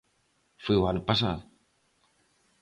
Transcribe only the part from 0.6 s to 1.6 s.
Foi o ano pasado.